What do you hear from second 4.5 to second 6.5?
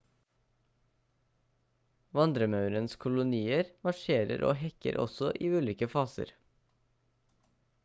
hekker også i ulike faser